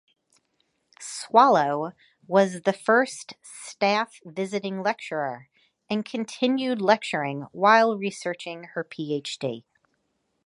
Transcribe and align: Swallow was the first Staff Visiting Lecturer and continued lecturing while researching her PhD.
Swallow 0.99 1.93
was 2.25 2.63
the 2.63 2.73
first 2.73 3.35
Staff 3.43 4.19
Visiting 4.25 4.81
Lecturer 4.81 5.47
and 5.91 6.03
continued 6.03 6.81
lecturing 6.81 7.41
while 7.51 7.95
researching 7.95 8.63
her 8.73 8.83
PhD. 8.83 9.63